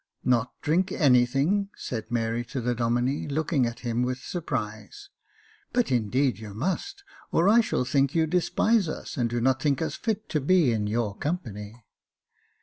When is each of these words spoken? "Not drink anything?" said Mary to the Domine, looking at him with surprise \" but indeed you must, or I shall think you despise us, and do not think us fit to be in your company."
"Not 0.23 0.59
drink 0.63 0.91
anything?" 0.91 1.69
said 1.77 2.09
Mary 2.09 2.43
to 2.45 2.59
the 2.59 2.73
Domine, 2.73 3.27
looking 3.27 3.67
at 3.67 3.81
him 3.81 4.01
with 4.01 4.17
surprise 4.17 5.09
\" 5.29 5.49
but 5.73 5.91
indeed 5.91 6.39
you 6.39 6.55
must, 6.55 7.03
or 7.31 7.47
I 7.47 7.61
shall 7.61 7.85
think 7.85 8.15
you 8.15 8.25
despise 8.25 8.89
us, 8.89 9.15
and 9.15 9.29
do 9.29 9.39
not 9.39 9.61
think 9.61 9.79
us 9.79 9.93
fit 9.93 10.27
to 10.29 10.41
be 10.41 10.71
in 10.71 10.87
your 10.87 11.15
company." 11.15 11.85